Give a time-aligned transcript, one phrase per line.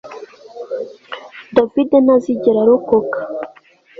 [1.55, 3.19] David ntazigera arokoka